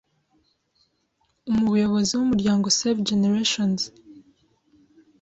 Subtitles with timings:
[1.51, 3.81] Umuyobozi w’umuryango Save Generations